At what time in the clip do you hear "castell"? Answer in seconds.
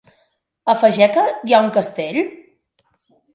1.77-2.19